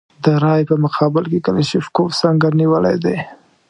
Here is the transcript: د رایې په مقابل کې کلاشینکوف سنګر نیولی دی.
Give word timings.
د 0.23 0.25
رایې 0.43 0.67
په 0.69 0.75
مقابل 0.83 1.23
کې 1.31 1.43
کلاشینکوف 1.45 2.09
سنګر 2.21 2.51
نیولی 2.61 2.95
دی. 3.03 3.17